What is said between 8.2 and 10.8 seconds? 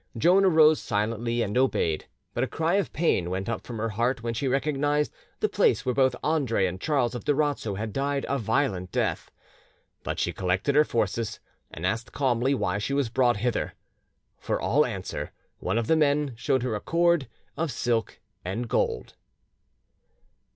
a violent death. But she collected